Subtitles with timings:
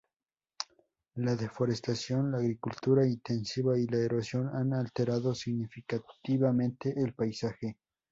[1.17, 7.77] La deforestación, la agricultura intensiva y la erosión han alterado significativamente el paisaje.